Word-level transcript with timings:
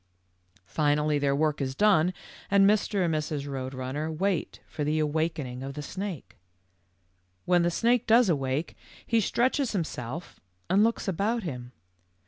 "Finally 0.65 1.19
their 1.19 1.35
work 1.35 1.61
is 1.61 1.75
done, 1.75 2.11
and 2.49 2.67
Mr. 2.67 3.05
and 3.05 3.13
Mrs. 3.13 3.45
Eoad 3.45 3.75
Runner 3.75 4.11
wait 4.11 4.59
for 4.65 4.83
the 4.83 4.97
awakening 4.97 5.61
of 5.61 5.75
the 5.75 5.83
snake. 5.83 6.37
"When 7.45 7.61
the 7.61 7.69
snake 7.69 8.07
does 8.07 8.27
awake, 8.27 8.75
he 9.05 9.19
stretches 9.21 9.73
himself 9.73 10.39
and 10.71 10.83
looks 10.83 11.07
about 11.07 11.43
him. 11.43 11.71